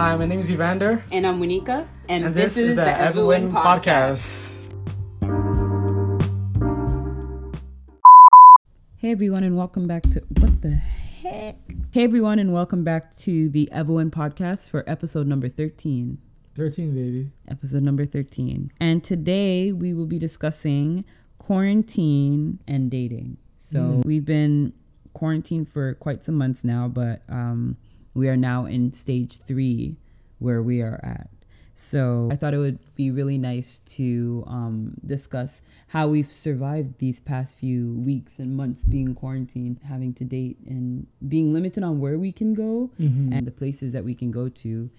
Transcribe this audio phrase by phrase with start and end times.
[0.00, 4.48] Hi, my name is Evander, And I'm Winika, and, and this, is, the EvaWYN podcast.
[8.96, 11.56] Hey everyone, and welcome back to what the heck?
[11.90, 16.16] Hey everyone, and welcome back to the EvaWYN podcast for episode number 13.
[16.56, 17.30] 13, baby.
[17.46, 18.72] Episode number 13.
[18.80, 21.04] And today we will be discussing
[21.36, 23.36] quarantine and dating.
[23.58, 24.72] So we've been
[25.12, 27.76] quarantined for quite some months now, but um,
[28.14, 29.96] we are now in stage three
[30.38, 31.28] where we are at.
[31.74, 37.20] So I thought it would be really nice to um, discuss how we've survived these
[37.20, 42.18] past few weeks and months being quarantined, having to date, and being limited on where
[42.18, 43.32] we can go Mm-hmm.
[43.32, 44.90] and the places that we can go to.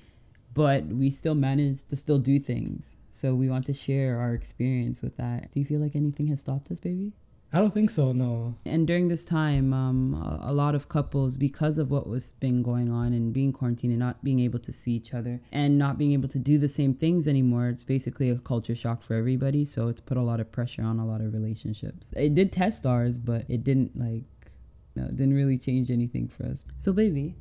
[0.56, 2.96] But we still manage to still do things.
[3.12, 5.52] So we want to share our experience with that.
[5.52, 7.12] Do you feel like anything has stopped us, baby?
[7.54, 8.56] I don't think so, no.
[8.66, 12.64] And during this time, um, a, a lot of couples, because of what was been
[12.64, 15.98] going on and being quarantined and not being able to see each other and not
[15.98, 19.66] being able to do the same things anymore, it's basically a culture shock for everybody.
[19.66, 22.10] So it's put a lot of pressure on a lot of relationships.
[22.16, 24.24] It did test ours, but it didn't like,
[24.96, 26.64] no, it didn't really change anything for us.
[26.78, 27.36] So, baby,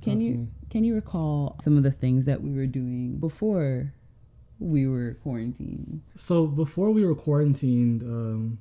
[0.00, 3.92] can Talk you can you recall some of the things that we were doing before
[4.58, 6.02] we were quarantined?
[6.16, 8.58] So before we were quarantined, um,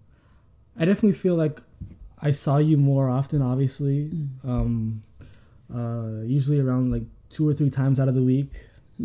[0.77, 1.61] I definitely feel like
[2.21, 4.11] I saw you more often, obviously.
[4.43, 5.03] Um,
[5.73, 8.51] uh, usually around like two or three times out of the week.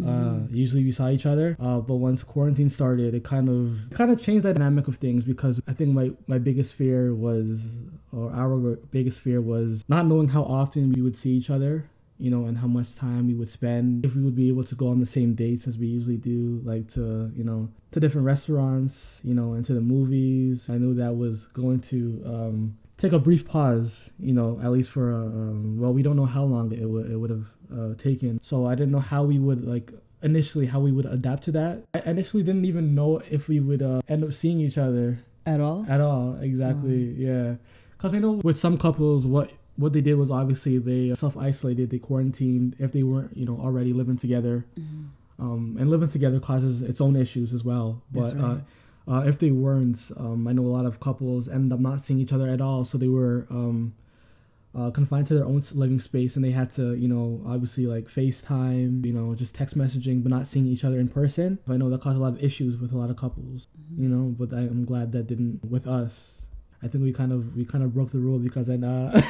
[0.06, 4.12] Uh, usually we saw each other, uh, but once quarantine started, it kind of kind
[4.12, 7.74] of changed the dynamic of things because I think my my biggest fear was,
[8.12, 11.89] or our biggest fear was not knowing how often we would see each other,
[12.20, 14.04] you know, and how much time we would spend.
[14.04, 16.60] If we would be able to go on the same dates as we usually do,
[16.64, 20.68] like to you know to different restaurants, you know, and to the movies.
[20.70, 24.90] I knew that was going to um, take a brief pause, you know, at least
[24.90, 27.94] for a, um, well, we don't know how long it would it would have uh,
[27.96, 28.38] taken.
[28.42, 31.82] So I didn't know how we would like initially how we would adapt to that.
[31.94, 35.60] I initially didn't even know if we would uh, end up seeing each other At
[35.60, 35.86] all?
[35.88, 36.36] at all.
[36.40, 37.54] Exactly, yeah.
[37.92, 41.90] Because I know with some couples, what what they did was obviously they self isolated,
[41.90, 44.66] they quarantined if they weren't you know already living together.
[45.38, 48.02] Um, and living together causes its own issues as well.
[48.12, 48.60] But right.
[49.08, 52.04] uh, uh, if they weren't, um, I know a lot of couples end up not
[52.04, 52.84] seeing each other at all.
[52.84, 53.94] So they were um,
[54.74, 58.04] uh, confined to their own living space, and they had to, you know, obviously like
[58.04, 61.58] FaceTime, you know, just text messaging, but not seeing each other in person.
[61.66, 64.34] I know that caused a lot of issues with a lot of couples, you know.
[64.38, 66.39] But I, I'm glad that didn't with us.
[66.82, 69.20] I think we kind of we kind of broke the rule because then uh,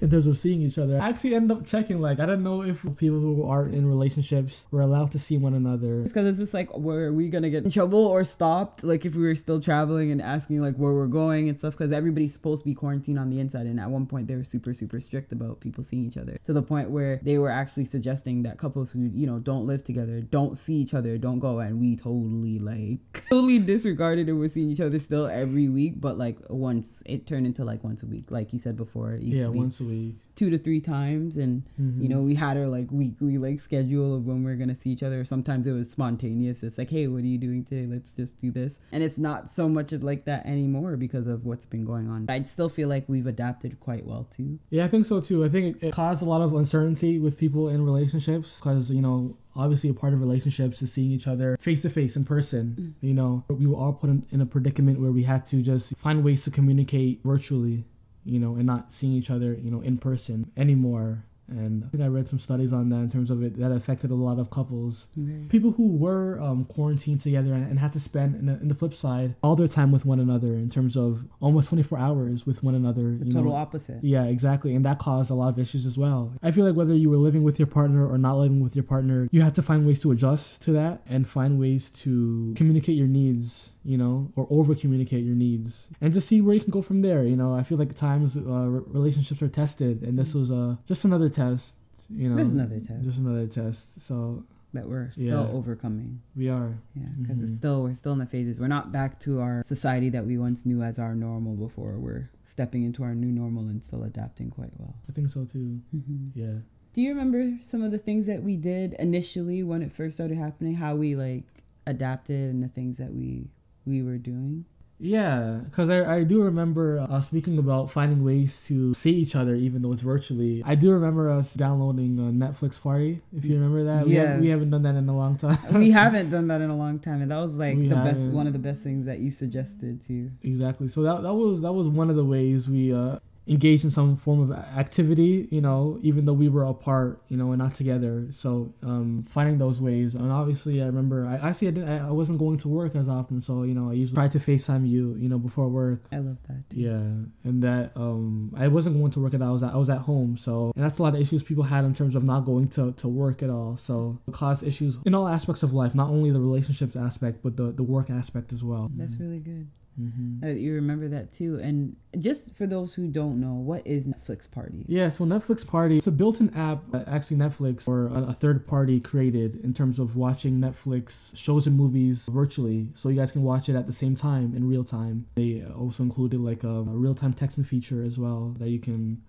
[0.00, 2.00] in terms of seeing each other, I actually end up checking.
[2.00, 5.54] Like I don't know if people who are in relationships were allowed to see one
[5.54, 6.02] another.
[6.02, 8.84] because it's just like were we gonna get in trouble or stopped?
[8.84, 11.92] Like if we were still traveling and asking like where we're going and stuff because
[11.92, 13.66] everybody's supposed to be quarantined on the inside.
[13.66, 16.38] And at one point they were super super strict about people seeing each other.
[16.44, 19.82] To the point where they were actually suggesting that couples who you know don't live
[19.82, 21.58] together don't see each other don't go.
[21.60, 26.00] And we totally like totally disregarded and we're seeing each other still every week.
[26.00, 26.36] But like
[26.70, 29.84] once it turned into like once a week like you said before Yeah, once a
[29.84, 30.16] week.
[30.36, 32.02] Two to three times and Mm-hmm.
[32.02, 34.90] you know we had our like weekly like schedule of when we are gonna see
[34.90, 35.24] each other.
[35.24, 36.62] Sometimes it was spontaneous.
[36.62, 37.86] It's like hey what are you doing today?
[37.86, 38.78] Let's just do this.
[38.92, 42.26] And it's not so much of like that anymore because of what's been going on.
[42.28, 44.58] I still feel like we've adapted quite well too.
[44.70, 45.44] Yeah, I think so too.
[45.44, 49.00] I think it, it caused a lot of uncertainty with people in relationships because, you
[49.02, 52.94] know, obviously a part of relationships is seeing each other face to face in person.
[53.00, 55.96] You know, we were all put in, in a predicament where we had to just
[55.96, 57.84] find ways to communicate virtually,
[58.26, 61.24] you know, and not seeing each other, you know, in person anymore.
[61.48, 64.10] And I think I read some studies on that in terms of it that affected
[64.10, 65.06] a lot of couples.
[65.48, 68.74] People who were um, quarantined together and, and had to spend, in the, in the
[68.74, 72.62] flip side, all their time with one another in terms of almost 24 hours with
[72.62, 73.16] one another.
[73.16, 74.74] the total know, opposite yeah, exactly.
[74.74, 76.34] And that caused a lot of issues as well.
[76.42, 78.84] I feel like whether you were living with your partner or not living with your
[78.84, 82.96] partner, you had to find ways to adjust to that and find ways to communicate
[82.96, 86.70] your needs, you know, or over communicate your needs and just see where you can
[86.78, 87.22] go from there.
[87.24, 90.50] You know, I feel like at times uh, re- relationships are tested and this was
[90.50, 91.76] uh, just another test,
[92.10, 92.36] you know.
[92.36, 94.00] There's another test Just another test.
[94.08, 94.44] So
[94.74, 95.58] that we're still Yeah.
[95.58, 96.72] overcoming we are.
[96.94, 97.56] yeah because it's Mhm.
[97.62, 100.66] still we're still in the phases we're not back to our society that we once
[100.66, 104.72] knew as our normal before we're stepping into our new normal and still adapting quite
[104.78, 105.80] well I think so too.
[105.96, 106.28] mm-hmm.
[106.34, 106.56] Yeah.
[106.92, 110.36] Do you remember some of the things that we did initially when it first started
[110.36, 110.74] happening?
[110.74, 111.44] How we like
[111.86, 113.48] adapted and the things that we
[113.86, 114.64] we were doing?
[114.98, 119.54] Yeah, because I, I do remember uh, speaking about finding ways to see each other
[119.54, 120.62] even though it's virtually.
[120.64, 124.06] I do remember us downloading a Netflix party, if you remember that.
[124.06, 125.58] We, have, we haven't done that in a long time.
[125.74, 128.20] we haven't done that in a long time, and that was like We the best
[128.20, 128.32] haven't.
[128.32, 130.30] one of the best things that you suggested too.
[130.42, 130.88] exactly.
[130.88, 133.18] So that, that was that was one of the ways we uh
[133.48, 137.52] engage in some form of activity, you know, even though we were apart, you know,
[137.52, 138.26] and not together.
[138.30, 142.38] So um, finding those ways, and obviously, I remember I actually I, didn't, I wasn't
[142.38, 145.28] going to work as often, so you know, I usually tried to Facetime you, you
[145.28, 146.02] know, before work.
[146.12, 146.64] I love that.
[146.70, 146.98] Yeah,
[147.44, 149.50] and that um, I wasn't going to work at all.
[149.50, 151.64] I was at, I was at home, so and that's a lot of issues people
[151.64, 153.76] had in terms of not going to, to work at all.
[153.76, 157.56] So it caused issues in all aspects of life, not only the relationships aspect, but
[157.56, 158.90] the the work aspect as well.
[158.94, 159.68] That's really good.
[160.00, 160.44] Mm-hmm.
[160.44, 161.58] Uh, you remember that too.
[161.58, 164.84] And just for those who don't know, what is Netflix Party?
[164.88, 168.32] Yeah, so Netflix Party, it's a built in app that actually Netflix or a, a,
[168.32, 172.88] third party created in terms of watching Netflix shows and movies virtually.
[172.94, 175.26] So you guys can watch it at the same time in real time.
[175.36, 179.22] They also included like a, a real time texting feature as well that you can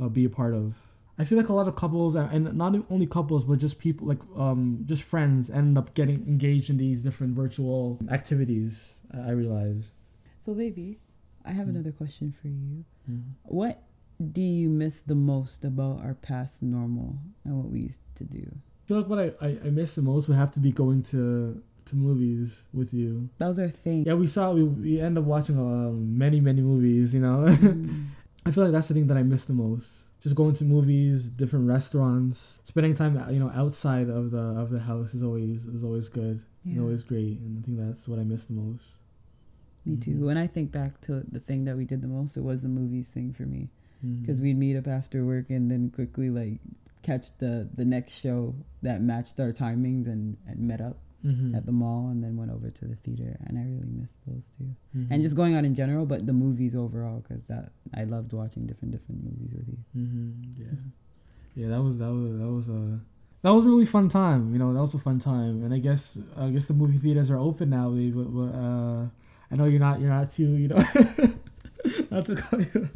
[0.00, 0.76] uh, be a part of.
[1.18, 4.18] I feel like a lot of couples and not only couples but just people like
[4.34, 8.94] um just friends end up getting engaged in these different virtual activities.
[9.12, 10.01] I realized.
[10.42, 10.98] So, baby,
[11.44, 11.70] I have mm.
[11.70, 12.84] another question for you.
[13.08, 13.22] Mm.
[13.44, 13.80] What
[14.32, 18.44] do you miss the most about our past normal and what we used to do?
[18.50, 21.04] I feel like what I, I, I miss the most would have to be going
[21.04, 23.28] to to movies with you.
[23.38, 24.04] That was our thing.
[24.04, 27.14] Yeah, we saw we we end up watching um, many many movies.
[27.14, 28.08] You know, mm.
[28.44, 30.08] I feel like that's the thing that I miss the most.
[30.20, 34.80] Just going to movies, different restaurants, spending time you know outside of the of the
[34.80, 36.72] house is always is always good yeah.
[36.72, 38.96] and always great, and I think that's what I miss the most.
[39.84, 40.12] Me too.
[40.12, 40.26] Mm-hmm.
[40.26, 42.68] When I think back to the thing that we did the most, it was the
[42.68, 43.68] movies thing for me,
[44.20, 44.44] because mm-hmm.
[44.44, 46.60] we'd meet up after work and then quickly like
[47.02, 51.54] catch the the next show that matched our timings and, and met up mm-hmm.
[51.54, 54.50] at the mall and then went over to the theater and I really missed those
[54.58, 55.12] 2 mm-hmm.
[55.12, 58.66] and just going out in general, but the movies overall because that I loved watching
[58.66, 59.78] different different movies with you.
[59.96, 60.62] Mm-hmm.
[60.62, 63.00] Yeah, yeah, that was that was that was a.
[63.42, 64.72] That was a really fun time, you know.
[64.72, 67.70] That was a fun time, and I guess I guess the movie theaters are open
[67.70, 69.06] now, but, but uh,
[69.52, 70.76] I know you're not you're not too you know
[72.10, 72.88] not to call you.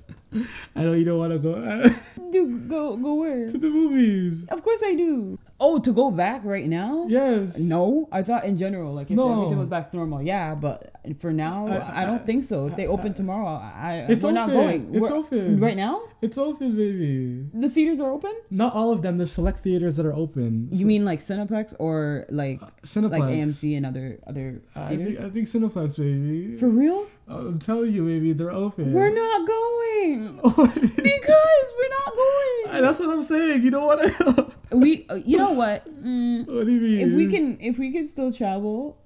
[0.75, 1.55] I know you don't want to go.
[2.32, 3.49] do go go where?
[3.49, 4.44] To the movies.
[4.49, 5.38] Of course I do.
[5.58, 7.06] Oh, to go back right now?
[7.08, 7.56] Yes.
[7.56, 9.32] No, I thought in general, like if no.
[9.32, 10.55] everything was back to normal, yeah.
[10.55, 12.67] But for now, I, I, I don't think so.
[12.67, 14.35] If they open tomorrow, I it's we're open.
[14.35, 14.94] not going.
[14.94, 16.03] It's we're, open right now.
[16.20, 17.47] It's open, baby.
[17.55, 18.35] The theaters are open.
[18.50, 19.17] Not all of them.
[19.17, 20.69] There's select theaters that are open.
[20.73, 23.11] You so, mean like Cineplex or like uh, Cineplex.
[23.11, 26.56] like AMC and other other I think I think Cineplex, baby.
[26.58, 27.06] For real?
[27.28, 28.93] I'm telling you, baby, they're open.
[28.93, 32.82] We're not going because we're not going.
[32.82, 33.62] That's what I'm saying.
[33.62, 34.55] You know what?
[34.70, 35.88] we, uh, you know what?
[36.05, 37.08] Mm, what do you mean?
[37.08, 38.99] If we can, if we can still travel,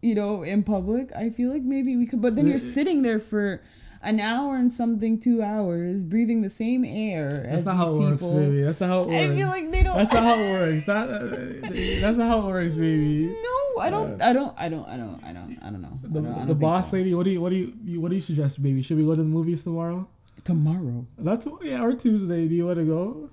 [0.00, 2.20] you know, in public, I feel like maybe we could.
[2.20, 3.62] But then you're sitting there for
[4.02, 7.46] an hour and something, two hours, breathing the same air.
[7.48, 8.34] That's not how it people.
[8.34, 8.62] works, baby.
[8.62, 9.16] That's not how it works.
[9.16, 9.96] I feel like they don't.
[9.96, 10.86] That's not how it works.
[10.86, 13.26] That, uh, that's not how it works, baby.
[13.26, 14.20] No, I don't.
[14.20, 14.54] Uh, I don't.
[14.58, 14.88] I don't.
[14.88, 15.24] I don't.
[15.24, 15.58] I don't.
[15.62, 15.98] I don't know.
[16.02, 16.96] The, don't, the boss so.
[16.96, 17.14] lady.
[17.14, 17.40] What do you?
[17.40, 18.00] What do you?
[18.00, 18.82] What do you suggest, baby?
[18.82, 20.08] Should we go to the movies tomorrow?
[20.44, 21.06] Tomorrow.
[21.18, 22.48] That's yeah, or Tuesday.
[22.48, 23.30] Do you want to go?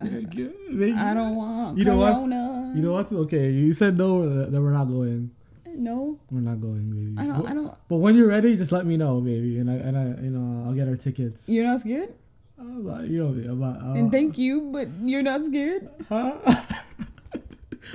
[0.00, 0.92] Maybe.
[0.92, 1.78] I don't want.
[1.78, 2.20] You know what?
[2.20, 3.10] You know what?
[3.10, 4.44] Okay, you said no.
[4.50, 5.30] That we're not going.
[5.76, 6.18] No.
[6.30, 7.14] We're not going, baby.
[7.18, 7.42] I don't.
[7.42, 7.74] But, I don't.
[7.88, 10.66] But when you're ready, just let me know, baby, and I and I you know
[10.66, 11.48] I'll get our tickets.
[11.48, 12.14] You're not scared.
[12.56, 15.88] Not, you know, I'm not, uh, and thank you, but you're not scared.
[16.08, 16.38] Huh?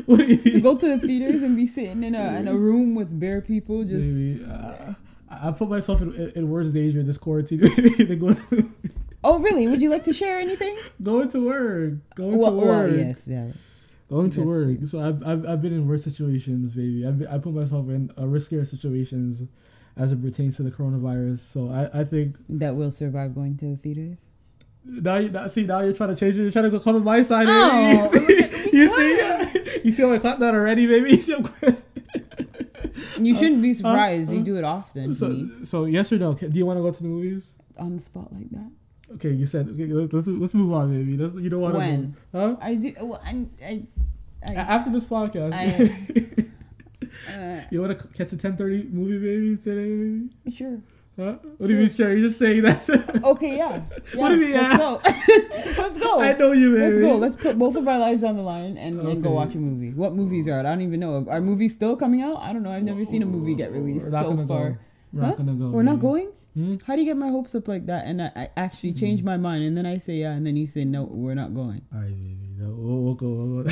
[0.08, 3.42] to go to the theaters and be sitting in a in a room with bare
[3.42, 4.02] people, just.
[4.02, 4.94] Baby, uh,
[5.30, 7.62] I put myself in, in, in worse danger in this quarantine
[7.98, 8.72] than going to.
[9.24, 9.68] Oh really?
[9.68, 10.78] Would you like to share anything?
[11.04, 12.16] Going to work.
[12.16, 12.92] Going well, to work.
[12.92, 13.52] Well, yes, yeah
[14.10, 14.78] going to work.
[14.78, 14.88] True.
[14.88, 17.06] So I've, I've, I've been in worse situations, baby.
[17.06, 19.44] I've been, I put myself in uh, riskier situations
[19.96, 21.40] as it pertains to the coronavirus.
[21.40, 24.18] So I, I think that will survive going to the theaters.
[24.86, 26.42] Now you now, see now you're trying to change it.
[26.42, 27.48] You're trying to go come on my side.
[27.50, 28.34] Oh, baby.
[28.34, 31.22] You see, you see, you see how I caught that already, baby.
[33.18, 34.30] You, you shouldn't be uh, surprised.
[34.30, 35.14] Uh, uh, you do it often.
[35.14, 36.34] So, so yes or no?
[36.34, 38.72] Do you want to go to the movies on the spot like that?
[39.16, 39.86] Okay, you said okay.
[39.88, 41.18] Let's let's, let's move on, baby.
[41.18, 42.18] Let's, you don't want to when?
[42.32, 42.56] Huh?
[42.62, 42.94] I do.
[43.02, 43.84] Well, I, I,
[44.46, 45.54] I after this podcast.
[45.54, 49.90] I, uh, you want to catch a ten thirty movie, baby, today?
[49.90, 50.56] Baby?
[50.56, 50.80] Sure.
[51.20, 51.36] Huh?
[51.58, 52.14] What do you mean, sure?
[52.14, 52.88] You're just saying that.
[53.26, 53.82] okay, yeah.
[53.92, 54.54] Yes, what do you mean?
[54.54, 55.02] Let's go.
[55.04, 56.20] let's go.
[56.22, 56.82] I know you, baby.
[56.82, 57.16] Let's go.
[57.18, 59.12] Let's put both of our lives on the line and, okay.
[59.12, 59.92] and go watch a movie.
[59.92, 60.66] What movies are it?
[60.66, 61.26] I don't even know.
[61.30, 62.38] Are movies still coming out?
[62.38, 62.72] I don't know.
[62.72, 64.70] I've never seen a movie get released so far.
[64.70, 64.78] Go.
[65.14, 65.28] We're huh?
[65.30, 65.70] not gonna go.
[65.70, 65.92] We're baby.
[65.92, 66.30] not going.
[66.54, 66.76] Hmm?
[66.86, 68.06] How do you get my hopes up like that?
[68.06, 70.68] And I, I actually change my mind, and then I say yeah, and then you
[70.68, 71.82] say no, we're not going.
[71.94, 72.56] All right, baby.
[72.58, 73.30] No, we'll, we'll go.
[73.30, 73.72] We'll go.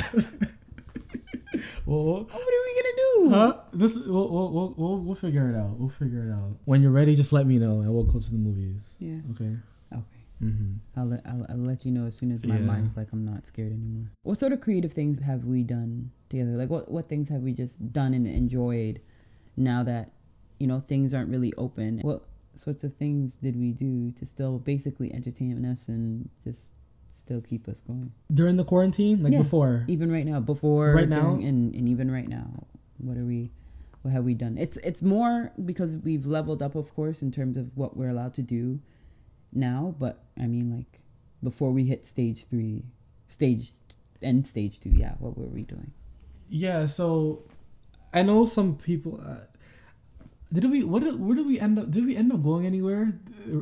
[1.86, 3.30] well, what are we gonna do?
[3.30, 3.56] Huh?
[3.72, 5.78] This we'll, we'll, we'll, we'll figure it out.
[5.78, 6.56] We'll figure it out.
[6.64, 8.80] When you're ready, just let me know, and we'll go to the movies.
[8.98, 9.18] Yeah.
[9.32, 9.56] Okay.
[9.92, 10.02] Okay.
[10.42, 10.74] Mm-hmm.
[10.96, 12.62] I'll let I'll, I'll let you know as soon as my yeah.
[12.62, 14.10] mind's like I'm not scared anymore.
[14.22, 16.52] What sort of creative things have we done together?
[16.52, 19.00] Like what what things have we just done and enjoyed
[19.56, 20.12] now that
[20.58, 22.00] you know things aren't really open?
[22.00, 22.24] What
[22.54, 26.74] sorts of things did we do to still basically entertain us and just
[27.12, 29.42] still keep us going during the quarantine, like Yeah.
[29.42, 29.84] before?
[29.88, 31.34] even right now before Right now?
[31.34, 32.64] during, and, and even right now
[32.98, 33.50] what are we
[34.02, 37.56] what have we done it's it's more because we've leveled up of course in terms
[37.56, 38.80] of what we're allowed to do
[39.52, 41.00] now but i mean like
[41.42, 42.82] before we hit stage three
[43.28, 43.72] stage
[44.22, 45.92] and stage two yeah what were we doing
[46.48, 47.42] Yeah, so
[48.12, 49.20] I know some people.
[49.22, 49.44] Uh,
[50.52, 50.84] did we?
[50.84, 51.02] What?
[51.04, 51.90] Did, where did we end up?
[51.90, 53.12] Did we end up going anywhere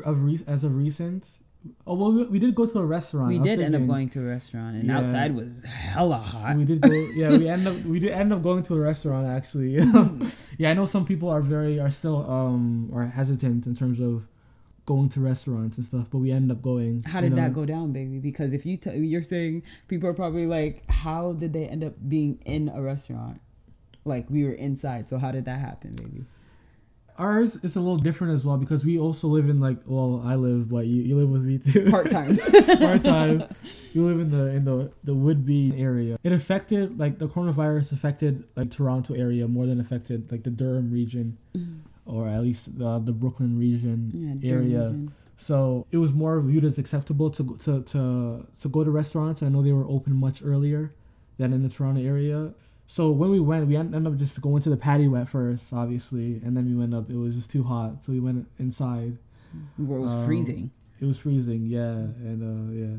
[0.05, 1.39] of re, as of recent?
[1.85, 3.29] Oh well, we, we did go to a restaurant.
[3.29, 4.99] we did end up going to a restaurant and Yeah.
[4.99, 6.91] outside was hella hot We did go.
[7.15, 7.77] Yeah, we end up.
[7.85, 9.75] We did end up going to a restaurant actually.
[10.59, 14.29] yeah, I know some people are very are still um are hesitant in terms of
[14.85, 17.03] going to restaurants and stuff, but we end up going.
[17.03, 17.43] how did know.
[17.43, 21.33] that go down baby because if you t- you're saying people are probably like how
[21.33, 23.41] did they end up being in a restaurant
[24.05, 26.25] like we were inside so how did that happen baby
[27.19, 30.35] Ours is a little different as well because we also live in like well I
[30.35, 32.37] live but you, you live with me too part-time
[32.79, 33.45] part time.
[33.93, 36.19] You live in the in the the Whitby area.
[36.23, 40.91] It affected like the coronavirus affected like Toronto area more than affected like the Durham
[40.91, 41.81] region mm-hmm.
[42.05, 44.83] or at least the the Brooklin region yeah, area.
[44.83, 45.13] region.
[45.37, 49.43] So it was more viewed as acceptable to to to to go to restaurants.
[49.43, 50.91] I know they were open much earlier
[51.39, 52.53] than in the Toronto area.
[52.87, 56.41] So when we went, we ended up just going to the patio at first, obviously,
[56.45, 57.11] and then we went up.
[57.11, 59.19] It was just too hot, so we went inside.
[59.77, 61.91] where it was Um, freezing It was freezing, yeah,
[62.29, 62.97] and uh, yeah,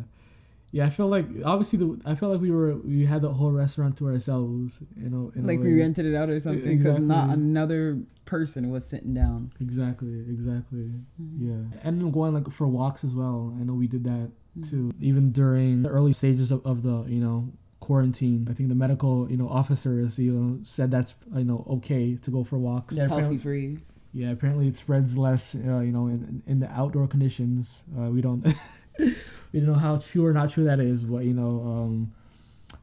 [0.72, 0.86] yeah.
[0.86, 3.96] I felt like obviously the I felt like we were we had the whole restaurant
[3.98, 5.32] to ourselves, you know.
[5.36, 9.52] In like we rented it out or something because not another person was sitting down
[9.62, 10.92] Exactly, exactly.
[11.22, 11.48] Mm-hmm.
[11.48, 13.56] Yeah, and then going like for walks as well.
[13.60, 14.70] I know we did that Mm-hmm.
[14.70, 14.92] too.
[15.00, 17.50] Even during the early stages of, of the you know
[17.88, 22.06] quarantine, I think the medical you know officers you know said that's you know okay
[22.26, 22.92] to go for walks.
[22.96, 23.72] it's healthy apparently, for you
[24.20, 27.84] yeah, apparently it spreads less uh, you know in in the outdoor conditions.
[27.98, 28.42] Uh, we don't
[29.00, 32.14] we don't know how true or not true that is, but you know um,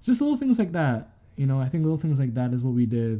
[0.02, 0.98] just little things like that.
[1.36, 3.18] You know, I think little things like that is what we did.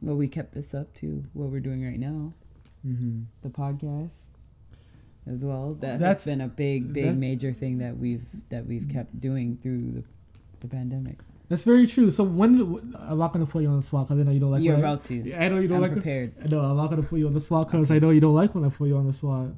[0.00, 2.32] well we kept this up to what we're doing right now
[2.82, 4.30] hmm the podcast
[5.32, 8.88] as well that That's- has been a big big major thing that we've that we've
[8.96, 10.02] kept doing through the,
[10.62, 12.08] the pandemic That's very true.
[12.10, 12.50] So when
[13.08, 14.62] I'm not gonna put you on the spot because I know you don't like.
[14.62, 15.92] you're when I- about to I know you don't i'm like.
[15.98, 18.34] prepared No, I'm not gonna put you on the spot because I know you don't
[18.42, 19.48] like when I put you on the spot.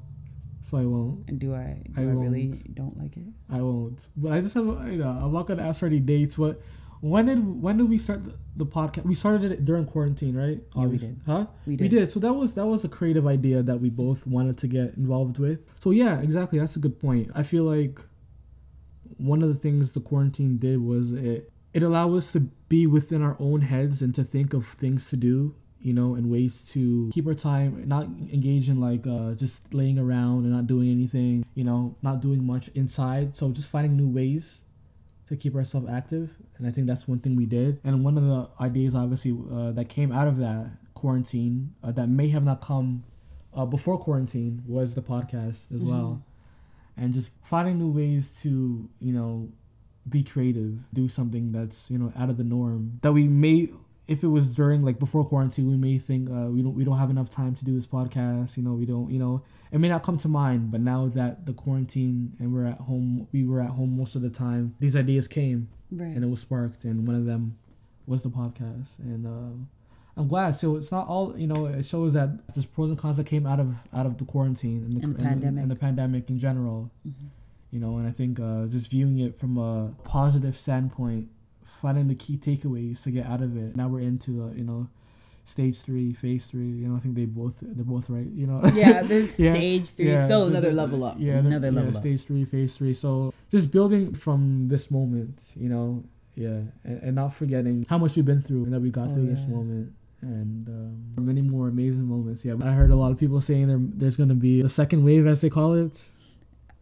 [0.66, 1.28] So I won't.
[1.28, 2.46] and do i do I i, really
[2.80, 4.00] don't like it I won't.
[4.16, 4.64] But I just have.
[4.92, 6.36] You know, I'm not gonna ask for any dates.
[6.36, 6.54] But
[7.00, 9.04] when did when did we start the, the podcast?
[9.04, 10.58] We started it during quarantine, right?
[10.74, 11.20] Yeah, we did.
[11.26, 11.46] Huh?
[11.66, 12.10] we We did, did.
[12.10, 15.38] So that was that was a creative idea that we both wanted to get involved
[15.38, 15.58] with.
[15.80, 16.58] So yeah, exactly.
[16.58, 17.30] That's a good point.
[17.34, 18.00] I feel like
[19.26, 23.20] one of the things the quarantine did was it it allowed us to be within
[23.22, 27.10] our own heads and to think of things to do, you know, and ways to
[27.12, 31.44] keep our time, not engage in like uh, just laying around and not doing anything,
[31.54, 33.36] you know, not doing much inside.
[33.36, 34.62] So just finding new ways
[35.28, 37.80] to keep ourselves active, and I think that's one thing we did.
[37.82, 42.08] And one of the ideas, obviously, uh, that came out of that quarantine uh, that
[42.08, 43.02] may have not come
[43.54, 46.22] uh, before quarantine was the podcast as well,
[46.96, 49.48] and just finding new ways to you know
[50.08, 53.68] be creative, do something that's you know out of the norm that we may.
[54.06, 56.98] If it was during like before quarantine, we may think uh, we don't we don't
[56.98, 58.56] have enough time to do this podcast.
[58.58, 59.10] You know, we don't.
[59.10, 60.70] You know, it may not come to mind.
[60.70, 64.20] But now that the quarantine and we're at home, we were at home most of
[64.20, 64.74] the time.
[64.78, 67.56] These ideas came right and it was sparked, and one of them
[68.06, 68.98] was the podcast.
[68.98, 69.64] And uh,
[70.16, 70.52] I'm glad.
[70.56, 71.66] So it's not all you know.
[71.66, 74.84] It shows that there's pros and cons that came out of out of the quarantine
[74.84, 75.62] and the, And the pandemic.
[75.62, 76.90] and the pandemic in general.
[77.06, 77.12] Mhm.
[77.72, 81.28] You know, and I think uh, just viewing it from a positive standpoint,
[81.64, 83.74] finding the key takeaways to get out of it.
[83.74, 84.86] Now we're into the you know
[85.46, 86.68] stage three, phase three.
[86.70, 88.26] You know, I think they both they're both right.
[88.30, 88.62] You know.
[88.72, 91.74] yeah there's Yeah, stage three Yeah, still another the- level up Yeah, the- another yeah,
[91.74, 92.94] level up Stage three, phase three.
[92.94, 96.04] So just building from this moment, you know,
[96.36, 99.14] yeah, and, and not forgetting how much we've been through and that we got Oh,
[99.14, 99.92] through this moment.
[100.24, 102.44] And um, many more amazing moments.
[102.44, 105.04] Yeah, I heard a lot of people saying there, there's going to be a second
[105.04, 106.02] wave, as they call it.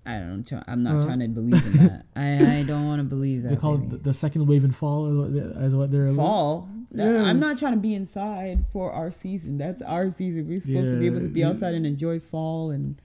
[0.06, 0.48] I don't.
[0.68, 1.04] I'm not Uh.
[1.06, 2.06] trying to believe in that.
[2.16, 3.48] I, I don't want to believe that.
[3.50, 3.90] they call it baby.
[3.96, 6.68] the, the second wave in fall, is what, they- as what they're fall.
[6.94, 7.24] Yes.
[7.24, 9.58] I'm not trying to be inside for our season.
[9.58, 10.46] That's our season.
[10.46, 11.48] We're supposed to be able to be Yeah.
[11.48, 13.00] outside and enjoy fall, and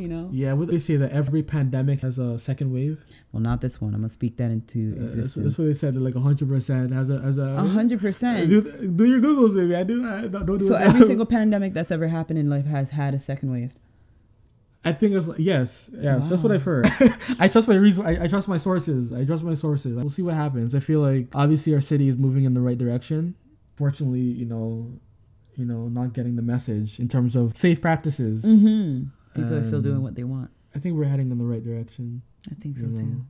[0.00, 0.28] you know.
[0.32, 3.04] Yeah, what they say that every pandemic has a second wave.
[3.32, 3.94] Well, not this one.
[3.94, 5.44] I'm gonna speak that into Uh, that's, existence.
[5.44, 5.96] that's what they said.
[5.96, 7.42] Like hundred percent has a has a.
[7.44, 8.48] A hundred percent.
[8.48, 9.76] Do, do your googles, baby.
[9.76, 10.04] I do.
[10.08, 11.06] I don't, don't do So it every now.
[11.06, 13.72] single pandemic that's ever happened in life has had a second wave.
[14.82, 16.28] I think it's like yes, yes.
[16.30, 16.86] That's what I've heard.
[17.38, 18.06] I trust my reason.
[18.06, 19.12] I, I trust my sources.
[19.12, 19.94] I trust my sources.
[19.94, 20.74] We'll see what happens.
[20.74, 23.34] I feel like obviously our city is moving in the right direction.
[23.76, 24.90] Fortunately, you know,
[25.54, 28.42] you know, not getting the message in terms of safe practices.
[28.46, 29.04] Mm-hmm.
[29.34, 30.50] People are still doing what they want.
[30.74, 32.22] I think we're heading in the right direction.
[32.50, 33.24] I think so too.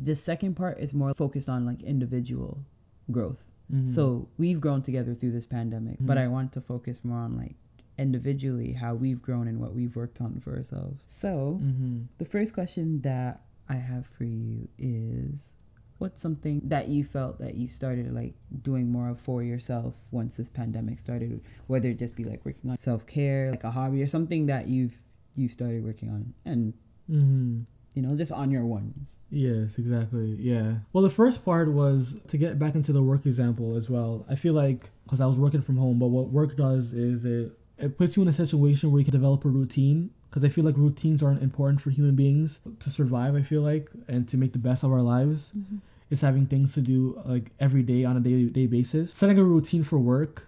[0.00, 2.64] The second part is more focused on like individual
[3.10, 3.44] growth.
[3.72, 3.92] Mm-hmm.
[3.92, 6.06] So we've grown together through this pandemic, mm-hmm.
[6.06, 7.56] but I want to focus more on like
[7.98, 11.04] individually how we've grown and what we've worked on for ourselves.
[11.08, 12.02] So mm-hmm.
[12.18, 15.54] the first question that I have for you is
[15.98, 20.36] what's something that you felt that you started like doing more of for yourself once
[20.36, 24.06] this pandemic started whether it just be like working on self-care like a hobby or
[24.08, 24.98] something that you've
[25.34, 26.74] you started working on and
[27.10, 27.60] mm-hmm.
[27.94, 32.36] you know just on your ones yes exactly yeah well the first part was to
[32.36, 35.62] get back into the work example as well i feel like because i was working
[35.62, 39.00] from home but what work does is it it puts you in a situation where
[39.00, 42.60] you can develop a routine because I feel like routines aren't important for human beings
[42.80, 43.34] to survive.
[43.34, 45.52] I feel like and to make the best of our lives.
[45.56, 45.78] Mm-hmm
[46.12, 49.12] is having things to do like every day on a day day basis.
[49.12, 50.46] Setting a routine for work,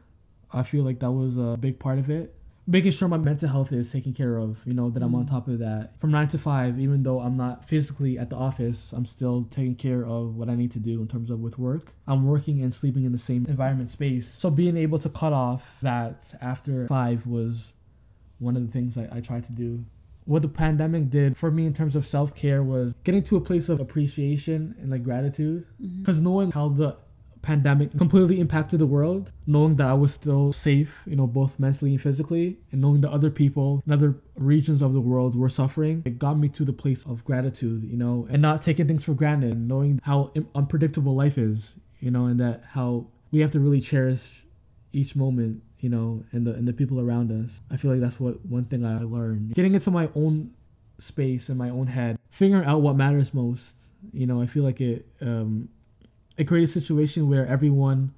[0.52, 2.34] I feel like that was a big part of it.
[2.66, 5.30] Making sure my mental health is taken care of, you know, that I'm on mm.
[5.30, 6.00] top of that.
[6.00, 9.74] From nine to five, even though I'm not physically at the office, I'm still taking
[9.74, 11.92] care of what I need to do in terms of with work.
[12.06, 14.34] I'm working and sleeping in the same environment space.
[14.38, 17.74] So being able to cut off that after five was
[18.38, 19.84] one of the things I, I tried to do
[20.26, 23.40] what the pandemic did for me in terms of self care was getting to a
[23.40, 25.66] place of appreciation and like gratitude.
[25.98, 26.24] Because mm-hmm.
[26.24, 26.96] knowing how the
[27.44, 31.92] pandemic completely impacted the world, knowing that I was still safe, you know, both mentally
[31.92, 36.02] and physically, and knowing that other people in other regions of the world were suffering,
[36.04, 39.14] it got me to the place of gratitude, you know, and not taking things for
[39.14, 43.80] granted, knowing how unpredictable life is, you know, and that how we have to really
[43.80, 44.44] cherish
[44.92, 47.60] each moment you know, and the and the people around us.
[47.70, 49.52] I feel like that's what one thing I learned.
[49.52, 50.52] Getting into my own
[50.98, 53.76] space and my own head, figuring out what matters most.
[54.10, 55.68] You know, I feel like it um,
[56.36, 58.12] it created a situation where everyone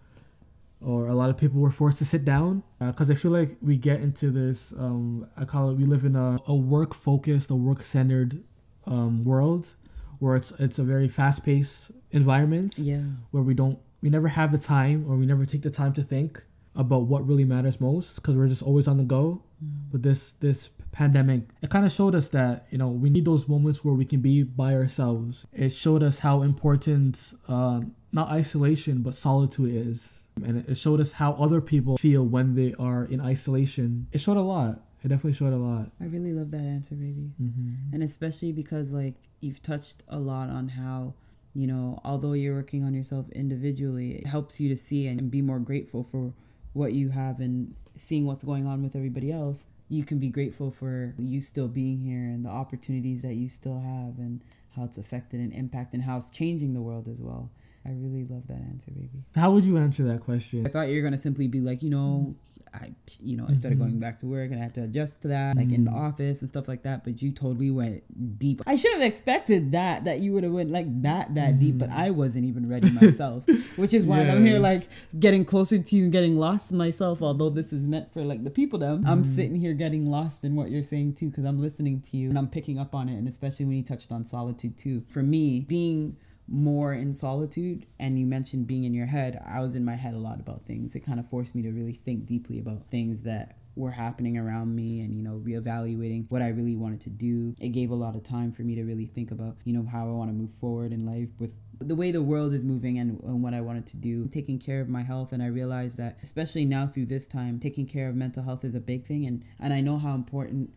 [0.80, 3.56] or a lot of people were forced to sit down because uh, I feel like
[3.62, 4.73] we get into this.
[4.73, 8.42] Um, I call it we live in a, a work focused, a work centered
[8.87, 9.75] um, world
[10.18, 12.79] where it's it's a very fast paced environment.
[12.79, 13.02] Yeah.
[13.31, 16.02] Where we don't we never have the time or we never take the time to
[16.02, 16.42] think
[16.74, 19.42] about what really matters most because we're just always on the go.
[19.64, 19.90] Mm.
[19.90, 23.48] But this this pandemic, it kind of showed us that you know we need those
[23.48, 25.46] moments where we can be by ourselves.
[25.52, 27.81] It showed us how important uh,
[28.16, 32.74] not isolation but solitude is, and it showed us how other people feel when they
[32.79, 34.09] are in isolation.
[34.11, 34.81] It showed a lot.
[35.05, 35.92] It definitely showed a lot.
[36.00, 37.94] I really love that answer, baby, mm-hmm.
[37.94, 41.14] and especially because like you've touched a lot on how
[41.55, 45.42] you know although you're working on yourself individually, it helps you to see and be
[45.42, 46.33] more grateful for
[46.72, 50.70] what you have and seeing what's going on with everybody else, you can be grateful
[50.70, 54.42] for you still being here and the opportunities that you still have and
[54.74, 57.50] how it's affected and impact and how it's changing the world as well.
[57.87, 59.25] I really love that answer, baby.
[59.35, 60.66] How would you answer that question?
[60.66, 62.35] I thought you were gonna simply be like, you know,
[62.75, 63.88] I, you know, I started mm-hmm.
[63.88, 65.75] going back to work and I had to adjust to that, like mm-hmm.
[65.75, 66.07] in the mm-hmm.
[66.07, 67.05] office and stuff like that.
[67.05, 68.62] But you totally went deep.
[68.66, 71.61] I should have expected that, that you would have went like that, that mm-hmm.
[71.61, 71.79] deep.
[71.79, 71.99] But mm-hmm.
[71.99, 73.44] I wasn't even ready myself,
[73.77, 74.33] which is why yes.
[74.33, 77.22] I'm here, like getting closer to you, getting lost myself.
[77.22, 79.35] Although this is meant for like the people, them, I'm mm-hmm.
[79.35, 82.38] sitting here getting lost in what you're saying too, because I'm listening to you and
[82.38, 85.05] I'm picking up on it, and especially when you touched on solitude too.
[85.09, 86.16] For me, being
[86.48, 90.14] more in solitude and you mentioned being in your head i was in my head
[90.14, 90.94] a lot about things.
[90.94, 94.74] It kind of forced me to really think deeply about things that were happening around
[94.74, 97.54] me and you know reevaluating what i really wanted to do.
[97.61, 100.04] It gave a lot of time for me to really think about you know how
[100.09, 103.20] i want to move forward in life with the way the world is moving and,
[103.22, 104.28] and what i wanted to do.
[104.28, 107.87] Taking care of my health and i realized that especially now through this time taking
[107.87, 110.70] care of mental health is a big thing and and i know how important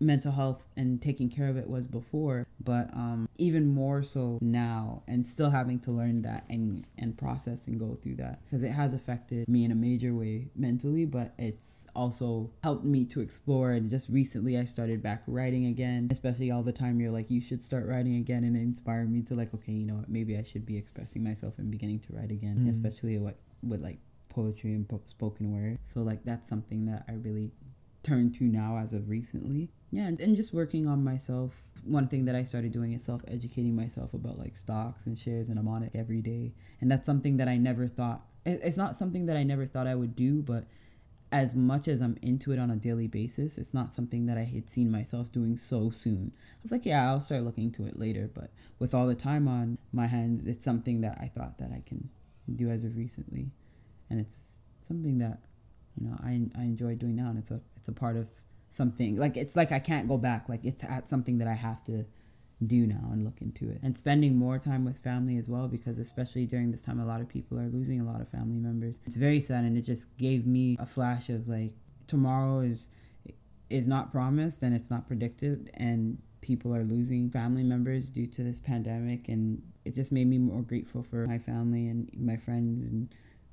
[0.00, 5.02] mental health and taking care of it was before but um, even more so now
[5.06, 8.40] and still having to learn that and and process and go through that.
[8.44, 13.04] Because it has affected me in a major way mentally but it's also helped me
[13.04, 13.70] to explore.
[13.70, 17.40] And just recently i started back writing again especially all the time you're like you
[17.40, 18.44] should start writing again.
[18.44, 20.08] And it inspired me to like okay you know what?
[20.08, 22.70] Maybe i should be expressing myself and beginning to write again mm.
[22.70, 25.78] especially what with like poetry and spoken word.
[25.82, 27.52] So like that's something that i really
[28.02, 31.52] turn to now as of recently yeah and, and just working on myself
[31.84, 35.58] one thing that i started doing is self-educating myself about like stocks and shares and
[35.58, 36.52] i'm on it every day.
[36.80, 39.94] And that's something that i never thought it's not something that i never thought i
[39.94, 40.64] would do but
[41.32, 44.44] as much as i'm into it on a daily basis it's not something that i
[44.44, 46.32] had seen myself doing so soon.
[46.36, 49.48] I was like yeah i'll start looking to it later but with all the time
[49.48, 52.08] on my hands it's something that i thought that i can
[52.54, 53.50] do as of recently.
[54.08, 55.40] And it's something that
[56.00, 58.28] you know i, I enjoy doing now and it's a it's a part of
[58.68, 59.16] something.
[59.16, 60.48] Like it's like I can't go back.
[60.48, 62.04] Like it's at something that I have to
[62.64, 63.80] do now and look into it.
[63.82, 67.20] And spending more time with family as well because especially during this time a lot
[67.20, 68.98] of people are losing a lot of family members.
[69.04, 71.72] It's very sad and it just gave me a flash of like
[72.06, 72.88] tomorrow is
[73.68, 78.44] is not promised and it's not predicted and people are losing family members due to
[78.44, 82.86] this pandemic and it just made me more grateful for my family and my friends
[82.86, 83.12] and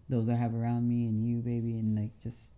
[0.10, 2.54] those I have around me and you baby and like just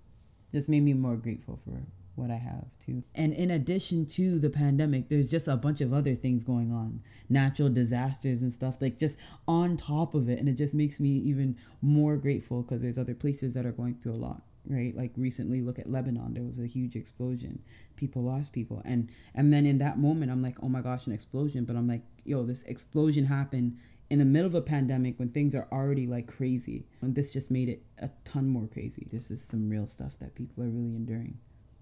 [0.52, 1.82] just made me more grateful for
[2.16, 3.04] what I have too.
[3.14, 7.02] And in addition to the pandemic, there's just a bunch of other things going on.
[7.30, 10.40] Natural disasters and stuff like just on top of it.
[10.40, 13.96] And it just makes me even more grateful because there's other places that are going
[13.96, 14.96] through a lot right?
[14.96, 16.34] Like recently look at lebanon.
[16.34, 17.62] There was a huge explosion.
[17.96, 18.82] People lost people.
[18.86, 21.66] And and then in that moment i'm like oh my gosh an explosion.
[21.66, 23.78] But i'm like yo this explosion happened
[24.10, 26.86] in the middle of a pandemic when things are already like crazy.
[27.02, 29.08] And this just made it a ton more crazy.
[29.12, 31.38] This is some real stuff that people are really enduring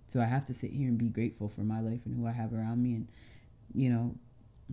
[0.07, 2.31] so i have to sit here and be grateful for my life and who i
[2.31, 3.07] have around me and
[3.73, 4.15] you know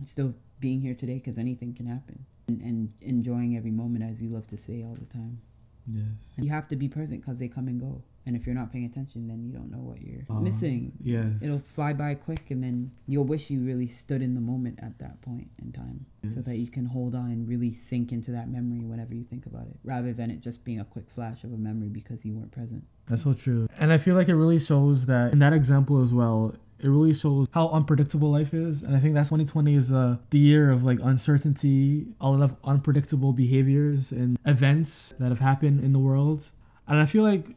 [0.05, 4.29] still being here today because anything can happen and, and enjoying every moment as you
[4.29, 5.41] love to say all the time
[5.87, 6.05] Yes.
[6.37, 8.03] You have to be present because they come and go.
[8.25, 10.93] And if you're not paying attention, then you don't know what you're uh, missing.
[11.01, 11.25] Yeah.
[11.41, 14.99] It'll fly by quick, and then you'll wish you really stood in the moment at
[14.99, 16.35] that point in time yes.
[16.35, 19.45] so that you can hold on and really sink into that memory whenever you think
[19.45, 22.33] about it, rather than it just being a quick flash of a memory because you
[22.33, 22.83] weren't present.
[23.07, 23.67] That's so true.
[23.79, 26.53] And I feel like it really shows that in that example as well,
[26.83, 30.39] it really shows how unpredictable life is and i think that's 2020 is uh, the
[30.39, 35.93] year of like uncertainty a lot of unpredictable behaviors and events that have happened in
[35.93, 36.49] the world
[36.87, 37.55] and i feel like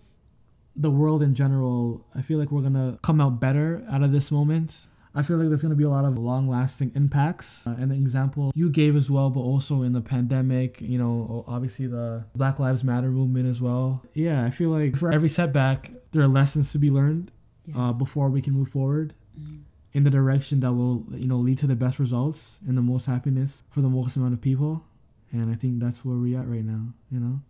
[0.77, 4.31] the world in general i feel like we're gonna come out better out of this
[4.31, 7.65] moment I feel like there's going to be a lot of long lasting impacts.
[7.65, 11.45] Uh, and the example you gave as well, but also in the pandemic, you know,
[11.47, 14.03] obviously the Black Lives Matter movement as well.
[14.13, 17.31] Yeah, I feel like for every setback, there are lessons to be learned
[17.67, 17.77] yes.
[17.79, 19.59] uh, before we can move forward mm-hmm.
[19.93, 23.07] in the direction that will you know lead to the best results and the most
[23.07, 24.85] happiness for the most amount of people
[25.33, 27.41] and i think that's where we're at right now you know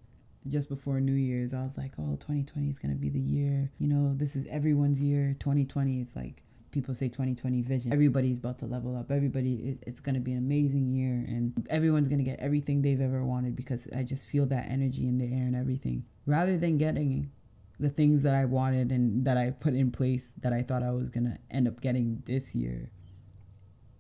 [0.48, 3.70] just before new year's i was like oh 2020 is going to be the year
[3.78, 5.36] you know this is everyone's year.
[5.40, 7.92] 2020 is like people say 2020 vision.
[7.92, 9.10] Everybody's about to level up.
[9.10, 12.82] Everybody is, it's going to be an amazing year and everyone's going to get everything
[12.82, 16.04] they've ever wanted because i just feel that energy in the air and everything.
[16.26, 17.30] Rather than getting
[17.78, 20.92] the things that I wanted and that I put in place that I thought I
[20.92, 22.90] was going to end up getting this year.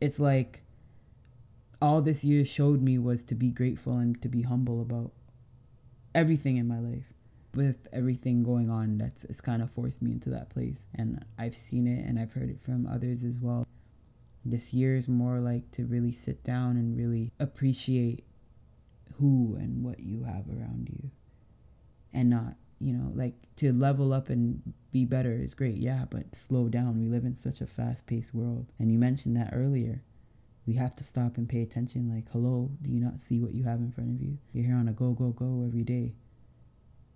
[0.00, 0.62] It's like
[1.82, 5.12] all this year showed me was to be grateful and to be humble about
[6.14, 7.04] everything in my life.
[7.54, 10.86] With everything going on, that's it's kind of forced me into that place.
[10.94, 13.66] And I've seen it and I've heard it from others as well.
[14.44, 18.24] This year is more like to really sit down and really appreciate
[19.18, 21.10] who and what you have around you
[22.12, 26.34] and not you know, like to level up and be better is great, yeah, but
[26.34, 27.00] slow down.
[27.00, 28.66] We live in such a fast paced world.
[28.78, 30.02] And you mentioned that earlier.
[30.66, 32.12] We have to stop and pay attention.
[32.14, 34.38] Like, hello, do you not see what you have in front of you?
[34.52, 36.14] You're here on a go, go, go every day.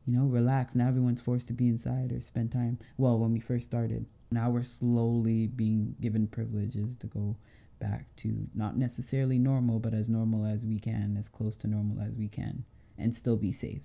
[0.07, 0.75] You know, relax.
[0.75, 2.79] Now everyone's forced to be inside or spend time.
[2.97, 7.37] Well, when we first started, now we're slowly being given privileges to go
[7.79, 12.03] back to not necessarily normal, but as normal as we can, as close to normal
[12.03, 12.65] as we can,
[12.99, 13.83] and still be safe.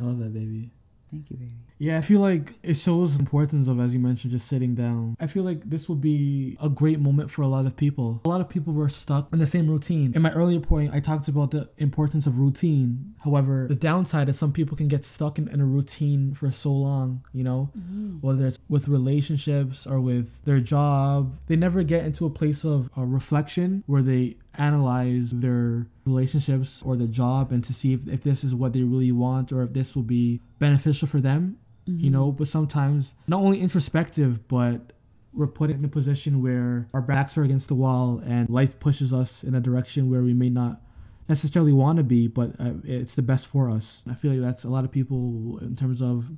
[0.00, 0.70] I love that, baby.
[1.14, 1.52] Thank you, baby.
[1.78, 5.16] Yeah, I feel like it shows the importance of, as you mentioned, just sitting down.
[5.20, 8.20] I feel like this will be a great moment for a lot of people.
[8.24, 10.12] A lot of people were stuck in the same routine.
[10.14, 13.14] In my earlier point, I talked about the importance of routine.
[13.22, 16.72] However, the downside is some people can get stuck in, in a routine for so
[16.72, 18.18] long, you know, mm-hmm.
[18.20, 21.38] whether it's with relationships or with their job.
[21.46, 26.96] They never get into a place of uh, reflection where they analyze their relationships or
[26.96, 29.72] the job and to see if, if this is what they really want or if
[29.72, 32.00] this will be beneficial for them mm-hmm.
[32.04, 32.32] you know?
[32.32, 34.92] But sometimes not only introspective but
[35.32, 39.12] we're put in a position where our backs are against the wall and life pushes
[39.12, 40.80] us in a direction where we may not
[41.28, 44.02] necessarily want to be but uh, it's the best for us.
[44.08, 46.30] I feel like that's a lot of people in terms of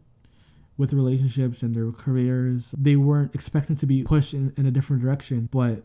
[0.79, 5.03] with relationships and their careers they weren't expecting to be pushed in, in a different
[5.03, 5.85] direction but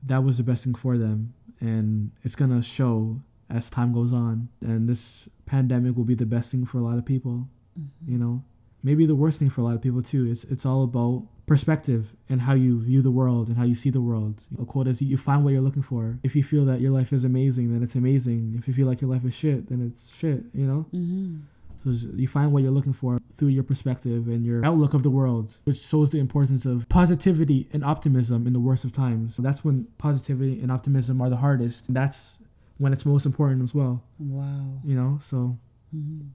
[0.00, 4.48] that was the best thing for them and it's gonna show as time goes on.
[4.60, 8.12] And this pandemic will be the best thing for a lot of people mm-hmm.
[8.12, 8.42] you know?
[8.82, 10.30] Maybe the worst thing for a lot of people too.
[10.30, 13.90] It's it's all about perspective and how you view the world and how you see
[13.90, 14.42] the world.
[14.60, 16.18] A quote is you find what you're looking for.
[16.22, 18.54] If you feel that your life is amazing then it's amazing.
[18.56, 20.86] If you feel like your life is shit then it's shit you know?
[20.94, 21.38] Mm-hmm.
[21.84, 25.10] So you find what you're looking for through your perspective and your outlook of the
[25.10, 29.36] world, which shows the importance of positivity and optimism in the worst of times.
[29.36, 31.86] So that's when positivity and optimism are the hardest.
[31.88, 32.38] And That's
[32.78, 34.02] when it's most important as well.
[34.18, 34.80] Wow.
[34.84, 35.58] You know, so
[35.94, 36.26] mm-hmm.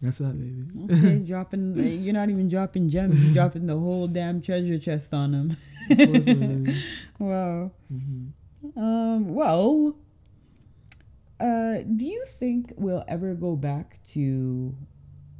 [0.00, 0.94] that's that, baby.
[0.94, 1.76] Okay, dropping.
[2.02, 3.24] You're not even dropping gems.
[3.24, 5.56] You're dropping the whole damn treasure chest on them.
[7.18, 7.70] wow.
[7.92, 8.78] Mm-hmm.
[8.78, 9.34] Um.
[9.34, 9.96] Well
[11.40, 14.74] uh, do you think we'll ever go back to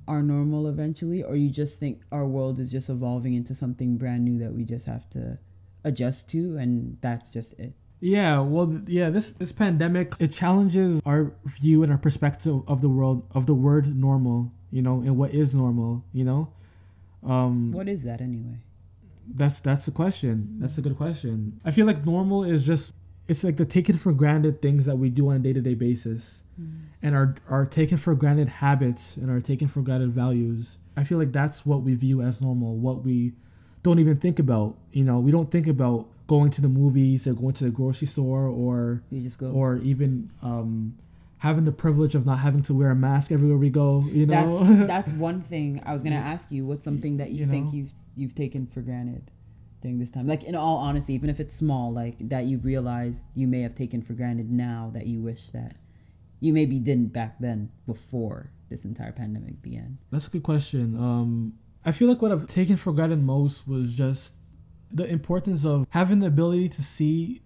[0.07, 4.25] our normal eventually, or you just think our world is just evolving into something brand
[4.25, 5.39] new that we just have to
[5.85, 7.75] adjust to, and that's just it.
[8.01, 9.11] Yeah, well, yeah.
[9.11, 13.55] This this pandemic it challenges our view and our perspective of the world of the
[13.55, 14.53] word normal.
[14.71, 16.05] You know, and what is normal.
[16.13, 16.53] You know,
[17.25, 18.59] um, what is that anyway?
[19.27, 20.57] That's that's the question.
[20.59, 21.61] That's a good question.
[21.65, 22.93] I feel like normal is just
[23.29, 25.75] it's like the taken for granted things that we do on a day to day
[25.75, 26.81] basis, mm.
[27.03, 30.79] and our our taken for granted habits and our taken for granted values.
[30.97, 32.75] I feel like that's what we view as normal.
[32.75, 33.35] What we
[33.83, 34.77] don't even think about.
[34.93, 38.07] You know, we don't think about going to the movies or going to the grocery
[38.07, 40.97] store or you just go or even um,
[41.39, 44.03] having the privilege of not having to wear a mask everywhere we go.
[44.11, 46.65] You know, that's that's one thing I was gonna ask you.
[46.67, 47.75] What's something that you, you think know?
[47.75, 49.31] you've you've taken for granted
[49.81, 50.27] during this time?
[50.27, 53.75] Like in all honesty, even if it's small, like that you realized you may have
[53.75, 55.77] taken for granted now that you wish that
[56.41, 59.99] you maybe didn't back then before this entire pandemic began.
[60.11, 60.97] That's a good question.
[60.97, 64.35] Um, I feel like what I've taken for granted most was just
[64.91, 67.43] the importance of having the ability to see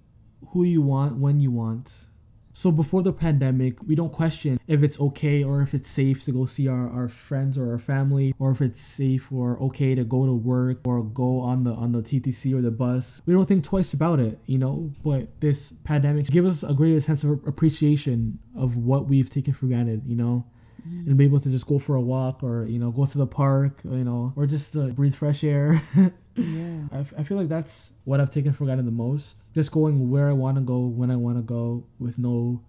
[0.49, 2.07] who you want when you want.
[2.53, 6.33] So before the pandemic, we don't question if it's okay or if it's safe to
[6.33, 10.05] go see our, our friends or our family or if it's safe or okay to
[10.05, 13.23] go to work or go on the on the TTC or the bus.
[13.27, 17.01] We don't think twice about it, you know, but this pandemic gives us a greater
[17.01, 20.45] sense of appreciation of what we've taken for granted, you know
[20.89, 21.07] mm.
[21.07, 23.27] and be able to just go for a walk or you know go to the
[23.27, 25.81] park you know or just uh, breathe fresh air
[26.37, 26.83] yeah.
[26.93, 29.53] I, f- I feel like that's what i've taken for granted the most.
[29.55, 32.63] Just going where i want to go when i want to go with no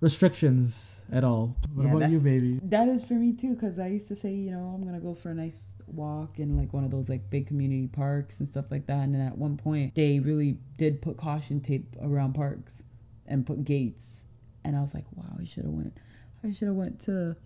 [0.00, 1.56] restrictions at all.
[1.74, 2.60] What yeah, about you baby?
[2.64, 5.14] that is for me too because i used to say you know i'm gonna go
[5.14, 8.66] for a nice walk in like one of those like big community parks and stuff
[8.70, 9.00] like that.
[9.00, 12.82] And then at one point they really did put caution tape around parks
[13.26, 14.24] and put gates.
[14.64, 15.98] And i was like wow i should have went
[16.44, 17.36] I should have went to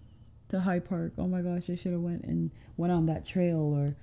[0.48, 1.12] to High Park.
[1.18, 3.94] Oh my gosh, I should have went and went on that trail or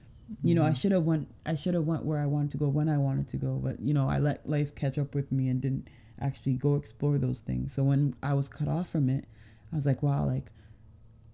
[0.44, 0.76] you know, I mm-hmm.
[0.76, 3.28] should have went I should have went where I wanted to go when I wanted
[3.30, 6.54] to go, but you know, I let life catch up with me and didn't actually
[6.54, 7.74] go explore those things.
[7.74, 9.26] So when I was cut off from it,
[9.72, 10.48] I was like, wow, like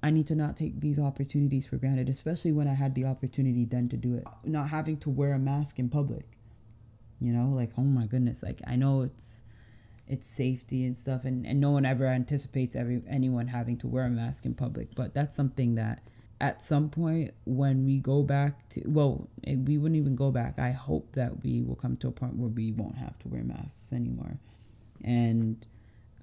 [0.03, 3.65] I need to not take these opportunities for granted, especially when I had the opportunity
[3.65, 4.25] then to do it.
[4.43, 6.25] Not having to wear a mask in public.
[7.19, 9.43] You know, like oh my goodness, like I know it's
[10.07, 14.03] its safety and stuff and, and no one ever anticipates every anyone having to wear
[14.03, 16.01] a mask in public but that's something that
[16.41, 20.57] at some point when we go back to well eh, we wouldn't even go back
[20.57, 23.43] i hope that we will come to a point where we won't have to wear
[23.43, 24.37] masks anymore
[25.03, 25.67] and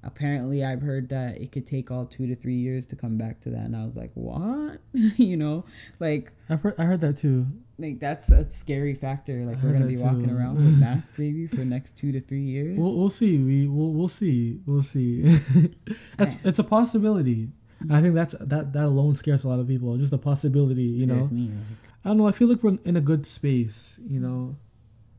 [0.03, 3.41] apparently i've heard that it could take all two to three years to come back
[3.41, 5.65] to that and i was like what you know
[6.01, 7.47] like i've heard, i heard that too
[7.81, 9.45] like that's a scary factor.
[9.45, 12.43] Like we're gonna be walking around with masks maybe for the next two to three
[12.43, 12.77] years.
[12.77, 13.39] We'll, we'll see.
[13.39, 14.59] We we'll, we'll see.
[14.67, 15.39] We'll see.
[16.17, 17.51] that's it's a possibility.
[17.83, 17.93] Mm-hmm.
[17.93, 19.97] I think that's that that alone scares a lot of people.
[19.97, 21.27] Just the possibility, you know.
[21.31, 21.63] Me, like.
[22.05, 22.27] I don't know.
[22.27, 24.01] I feel like we're in a good space.
[24.07, 24.57] You know,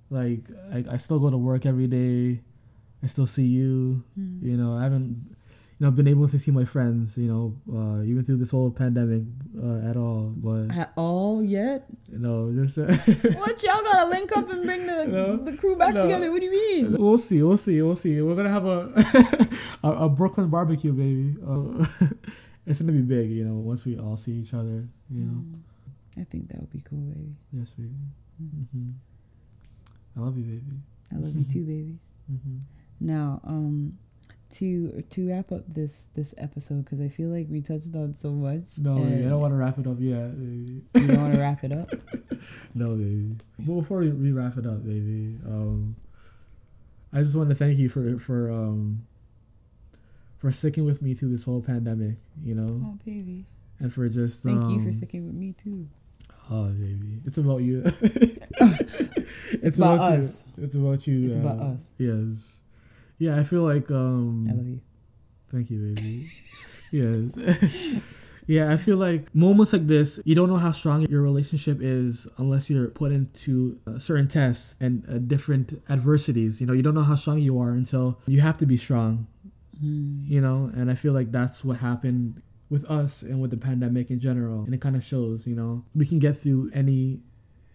[0.09, 0.41] like
[0.73, 2.41] I, I still go to work every day.
[3.01, 4.03] I still see you.
[4.19, 4.43] Mm.
[4.43, 5.35] You know, I haven't
[5.79, 8.69] you know, been able to see my friends, you know, uh, even through this whole
[8.69, 9.23] pandemic
[9.63, 10.33] uh, at all.
[10.35, 11.85] But at all yet?
[12.11, 12.83] You know, just uh,
[13.39, 16.01] what y'all gotta link up and bring the no, the crew back no.
[16.01, 16.31] together.
[16.33, 16.97] What do you mean?
[16.97, 18.21] We'll see, we'll see, we'll see.
[18.21, 19.47] We're gonna have a
[19.83, 21.37] a, a, Brooklin barbecue, baby.
[21.47, 21.85] Uh,
[22.65, 24.87] it's gonna be big, you know, once we all see each other.
[25.09, 25.41] You know.
[25.41, 25.59] Mm,
[26.21, 27.35] I think that would be cool, baby.
[27.51, 27.89] Yes, baby.
[28.41, 28.77] Mm-hmm.
[28.77, 28.91] mm-hmm.
[30.17, 30.77] I love you, baby.
[31.11, 31.97] I love you too, baby.
[32.31, 32.57] Mm-hmm.
[32.99, 33.97] Now, um
[34.51, 38.31] to to wrap up this this episode because I feel like we touched on so
[38.31, 38.63] much.
[38.77, 40.31] No, baby, I don't want to wrap it up yet.
[40.31, 40.81] Baby.
[40.95, 41.89] You don't want to wrap it up?
[42.73, 43.35] no, baby.
[43.59, 45.95] But before we, we wrap it up, baby, um,
[47.13, 49.05] I just want to thank you for for um
[50.39, 52.17] for sticking with me through this whole pandemic.
[52.43, 52.81] You know.
[52.85, 53.45] Oh, baby.
[53.79, 55.87] And for just thank um, you for sticking with me too.
[56.51, 57.83] Oh, baby, it's about you.
[59.61, 60.43] it's about, about us.
[60.57, 60.63] You.
[60.63, 61.25] It's about you.
[61.27, 61.91] It's uh, about us.
[61.97, 62.37] Yes.
[63.19, 64.81] Yeah, I feel like um I love you.
[65.51, 66.29] Thank you, baby.
[66.91, 68.01] yes.
[68.47, 72.27] yeah, I feel like moments like this, you don't know how strong your relationship is
[72.37, 76.59] unless you're put into uh, certain tests and uh, different adversities.
[76.59, 79.27] You know, you don't know how strong you are until you have to be strong.
[79.83, 80.29] Mm.
[80.29, 84.11] You know, and I feel like that's what happened with us and with the pandemic
[84.11, 84.63] in general.
[84.63, 87.21] And it kind of shows, you know, we can get through any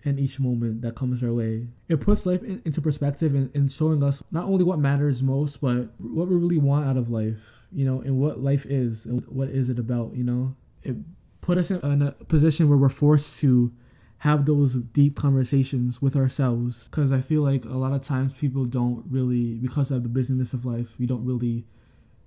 [0.04, 1.66] and each moment that comes our way.
[1.88, 5.88] It puts life in, into perspective and, showing us not only what matters most, but
[5.98, 7.40] what we really want out of life,
[7.72, 10.54] you know, and what life is and what is it about, you know.
[10.82, 10.96] It
[11.40, 13.72] put us in, in a position where we're forced to
[14.18, 18.64] have those deep conversations with ourselves because I feel like a lot of times people
[18.64, 21.64] don't really, because of the busyness of life, we don't really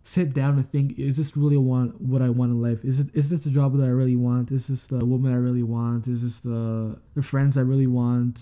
[0.07, 2.83] sit down and think: Is this really want what I want in life?
[2.85, 4.51] Is it is this the job that I really want?
[4.51, 6.07] Is this the woman I really want?
[6.07, 8.41] Is this the the friends I really want?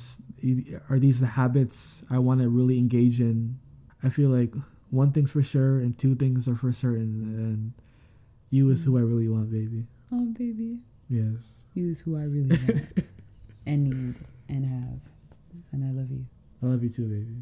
[0.89, 3.59] Are these the habits I want to really engage in?
[4.03, 4.53] I feel like
[4.91, 7.73] one thing's for sure and two things are for certain, and
[8.51, 9.09] you is who I mm.
[9.09, 9.85] really want, baby.
[10.11, 10.77] Oh, baby.
[11.09, 11.41] Yes.
[11.73, 13.05] You is who I really want
[13.65, 14.15] and need
[14.47, 14.99] and have,
[15.71, 16.25] and I love you.
[16.61, 17.35] I love you too, baby.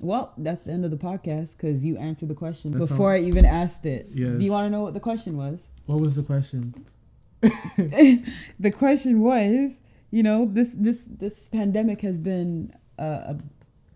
[0.00, 3.16] Well, that's the end of the podcast because you answered the question that's before all.
[3.16, 4.10] I even asked it.
[4.12, 4.34] Yes.
[4.38, 5.68] Do you want to know what the question was?
[5.86, 6.86] What was the question?
[7.40, 9.80] the question was,
[10.10, 13.38] you know, this this this pandemic has been a, a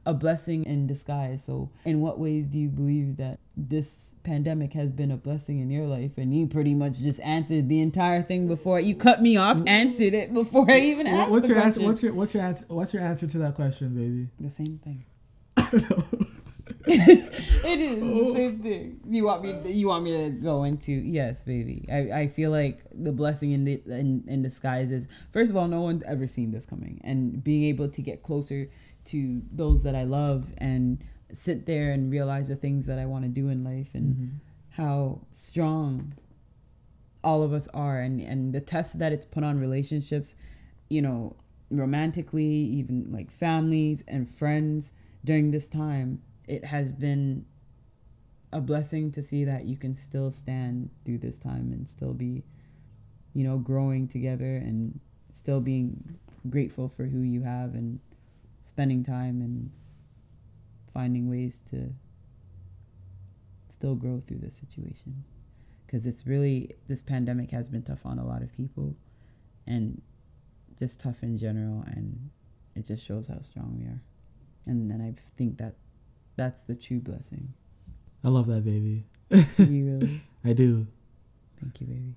[0.06, 1.44] a blessing in disguise.
[1.44, 5.70] So, in what ways do you believe that this pandemic has been a blessing in
[5.70, 6.12] your life?
[6.16, 9.60] And you pretty much just answered the entire thing before you cut me off.
[9.66, 11.30] Answered it before I even asked.
[11.30, 11.82] What's your question.
[11.82, 11.86] answer?
[11.86, 12.64] What's your what's your answer?
[12.68, 14.28] What's your answer to that question, baby?
[14.40, 15.04] The same thing.
[16.86, 19.00] it is the same thing.
[19.06, 19.52] You want me?
[19.62, 20.92] To, you want me to go into?
[20.92, 21.86] Yes, baby.
[21.90, 25.68] I, I feel like the blessing in the in, in disguise is first of all,
[25.68, 28.68] no one's ever seen this coming, and being able to get closer
[29.06, 30.98] to those that I love and
[31.32, 34.36] sit there and realize the things that I want to do in life and mm-hmm.
[34.70, 36.14] how strong
[37.22, 40.34] all of us are, and and the test that it's put on relationships,
[40.88, 41.36] you know,
[41.70, 44.92] romantically, even like families and friends
[45.24, 47.44] during this time, it has been
[48.52, 52.42] a blessing to see that you can still stand through this time and still be,
[53.34, 54.98] you know, growing together and
[55.32, 58.00] still being grateful for who you have and
[58.62, 59.70] spending time and
[60.92, 61.92] finding ways to
[63.68, 65.24] still grow through this situation.
[65.86, 68.96] Because it's really, this pandemic has been tough on a lot of people
[69.66, 70.00] and
[70.78, 71.84] just tough in general.
[71.86, 72.30] And
[72.74, 74.00] it just shows how strong we are
[74.66, 75.74] and then I think that
[76.36, 77.54] that's the true blessing.
[78.24, 79.06] I love that baby.
[79.30, 80.22] you really?
[80.44, 80.86] I do.
[81.60, 82.14] Thank you, baby.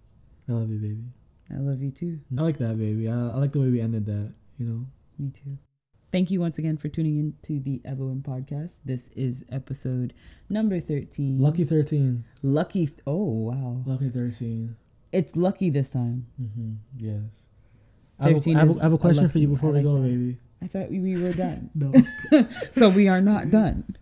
[0.47, 1.03] I love you, baby.
[1.53, 2.19] I love you too.
[2.37, 3.09] I like that, baby.
[3.09, 4.33] I, I like the way we ended that.
[4.57, 4.85] You know.
[5.19, 5.57] Me too.
[6.11, 8.73] Thank you once again for tuning in to the EvaWYN podcast.
[8.85, 10.13] This is episode
[10.47, 11.39] number 13.
[11.39, 12.23] Lucky 13.
[12.43, 12.85] Lucky.
[12.85, 13.81] Th- oh, wow.
[13.85, 14.75] Lucky 13.
[15.11, 16.27] It's lucky this time.
[16.39, 16.73] Mm-hmm.
[16.97, 17.21] Yes.
[18.19, 19.95] I have, a, I, have a, I have a question for you before we go,
[19.95, 20.07] that.
[20.07, 20.37] baby.
[20.63, 21.69] I thought we were done.
[21.75, 21.93] no.
[22.71, 23.97] so we are not done.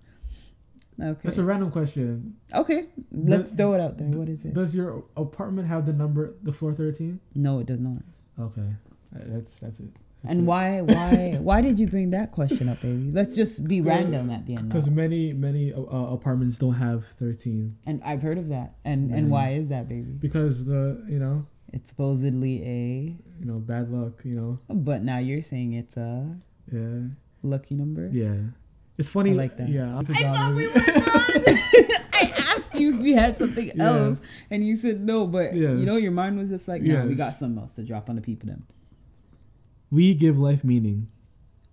[1.02, 1.19] Okay.
[1.24, 2.36] That's a random question.
[2.54, 2.86] Okay.
[3.12, 4.08] Let's does, throw it out there.
[4.10, 4.54] What is it?
[4.54, 7.19] Does your apartment have the number the floor 13?
[7.34, 8.04] No, it does not.
[8.39, 8.67] Okay.
[9.12, 9.89] That's that's it.
[10.24, 10.43] That's and it.
[10.43, 13.10] why why why did you bring that question up, baby?
[13.12, 14.69] Let's just be random at the end.
[14.69, 17.78] Because many many uh, uh, apartments don't have 13.
[17.88, 18.76] And I've heard of that.
[18.86, 20.12] And and why is that, baby?
[20.12, 24.60] Because the, you know, it's supposedly a you know, bad luck, you know.
[24.69, 26.38] But now you're saying it's a
[26.71, 26.99] yeah.
[27.43, 28.10] Lucky number.
[28.12, 28.36] Yeah.
[28.97, 29.31] It's funny.
[29.31, 29.69] I like that.
[29.69, 29.97] Yeah.
[29.97, 30.88] I thought we were done.
[32.13, 33.84] I asked you if we had something yeah.
[33.84, 35.25] else, and you said no.
[35.25, 35.77] But yes.
[35.77, 37.07] you know, your mind was just like, no, yes.
[37.07, 38.47] we got something else to drop on the people.
[38.49, 38.63] Then
[39.89, 41.07] we give life meaning.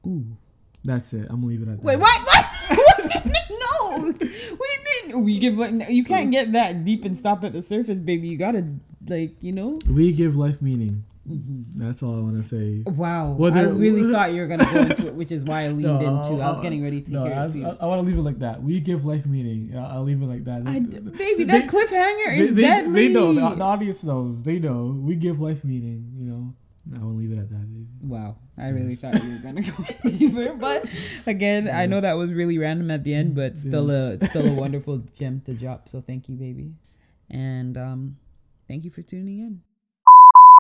[0.07, 0.37] Ooh.
[0.85, 1.27] That's it.
[1.29, 1.85] I'm leaving it at that.
[1.85, 2.23] Wait, what?
[2.23, 2.47] What?
[3.51, 4.01] no.
[4.01, 5.25] What do you mean?
[5.25, 8.29] We give like you can't get that deep and stop at the surface, baby.
[8.29, 8.67] You gotta
[9.07, 9.81] like you know.
[9.89, 11.05] We give life meaning.
[11.29, 11.85] Mm-hmm.
[11.85, 12.83] That's all I want to say.
[12.91, 13.33] Wow.
[13.33, 15.69] Whether, I really thought you were going to go into it, which is why I
[15.69, 17.57] leaned no, into I was getting ready to no, hear I, was.
[17.57, 18.63] I, I want to leave it like that.
[18.63, 19.77] We give life meaning.
[19.77, 20.63] I'll leave it like that.
[20.67, 23.09] I, baby, they, that cliffhanger is they, deadly.
[23.09, 23.35] They know.
[23.35, 24.43] The, the, audience knows.
[24.43, 24.99] They know.
[24.99, 26.55] We give life meaning, you know.
[26.97, 27.71] I will leave it at that.
[27.71, 27.87] Baby.
[28.01, 28.37] Wow.
[28.57, 29.01] I really yes.
[29.01, 30.55] thought you were going to go deeper.
[30.55, 30.87] But
[31.27, 31.75] again, yes.
[31.75, 34.23] I know that was really random at the end, but still, yes.
[34.23, 35.89] a, still a wonderful gem to drop.
[35.89, 36.73] So thank you, baby.
[37.31, 38.17] And um,
[38.67, 39.61] thank you for tuning in.